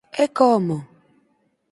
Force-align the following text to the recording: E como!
E 0.23 0.25
como! 0.39 0.77